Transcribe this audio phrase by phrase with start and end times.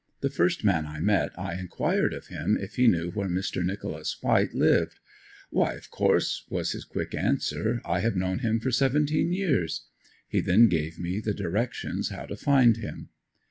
[0.21, 3.63] The first man I met, I inquired of him, if he knew where Mr.
[3.63, 4.97] Nicholas White lived?
[5.51, 9.85] "Why of course," was his quick answer, "I have known him for seventeen years."
[10.27, 13.09] He then gave me the directions how to find him.